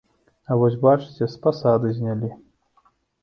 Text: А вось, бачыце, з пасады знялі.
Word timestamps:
А 0.49 0.55
вось, 0.61 0.77
бачыце, 0.85 1.27
з 1.33 1.43
пасады 1.45 1.91
знялі. 1.97 2.31